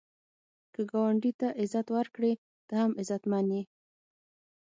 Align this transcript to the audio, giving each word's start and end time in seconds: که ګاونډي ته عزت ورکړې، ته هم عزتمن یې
که 0.73 0.81
ګاونډي 0.91 1.31
ته 1.39 1.47
عزت 1.61 1.87
ورکړې، 1.97 2.33
ته 2.67 2.73
هم 2.81 2.91
عزتمن 3.01 3.45
یې 3.55 3.61